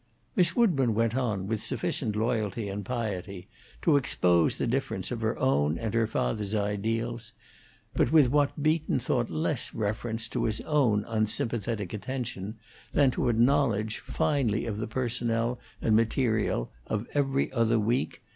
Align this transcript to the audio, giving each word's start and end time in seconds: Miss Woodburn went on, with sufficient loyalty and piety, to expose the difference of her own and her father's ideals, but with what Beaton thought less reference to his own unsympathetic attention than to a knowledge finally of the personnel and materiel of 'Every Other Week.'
Miss 0.35 0.55
Woodburn 0.55 0.95
went 0.95 1.15
on, 1.15 1.45
with 1.45 1.61
sufficient 1.61 2.15
loyalty 2.15 2.69
and 2.69 2.83
piety, 2.83 3.47
to 3.83 3.97
expose 3.97 4.57
the 4.57 4.65
difference 4.65 5.11
of 5.11 5.21
her 5.21 5.37
own 5.37 5.77
and 5.77 5.93
her 5.93 6.07
father's 6.07 6.55
ideals, 6.55 7.33
but 7.93 8.11
with 8.11 8.31
what 8.31 8.63
Beaton 8.63 8.97
thought 8.97 9.29
less 9.29 9.75
reference 9.75 10.27
to 10.29 10.45
his 10.45 10.59
own 10.61 11.05
unsympathetic 11.07 11.93
attention 11.93 12.55
than 12.93 13.11
to 13.11 13.29
a 13.29 13.33
knowledge 13.33 13.99
finally 13.99 14.65
of 14.65 14.79
the 14.79 14.87
personnel 14.87 15.59
and 15.83 15.95
materiel 15.95 16.71
of 16.87 17.05
'Every 17.13 17.51
Other 17.51 17.77
Week.' 17.77 18.23